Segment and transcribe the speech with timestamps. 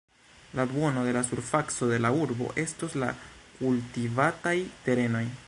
[0.57, 3.11] La duono de la surfaco de la urbo estos la
[3.61, 4.57] kultivataj
[4.89, 5.25] terenoj.